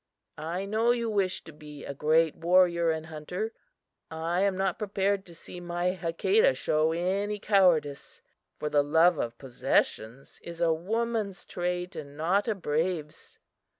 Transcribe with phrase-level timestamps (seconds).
[0.39, 3.53] I know you wish to be a great warrior and hunter.
[4.09, 8.19] I am not prepared to see my Hakadah show any cowardice,
[8.57, 13.37] for the love of possessions is a woman's trait and not a brave's."